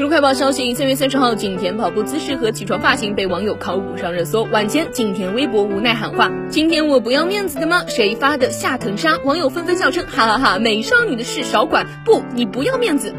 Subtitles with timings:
[0.00, 4.44] 娱乐快报消息：三月三十号，景甜跑步姿势和起床发型被网友考古上热搜。
[4.44, 7.84] 晚间，景甜微博无奈喊话：“今天我不要面子的吗？
[7.86, 13.14] 谁发的下藤纱？”网友纷纷笑称：“哈哈哈，美少女的事少管，不，你不要面子。”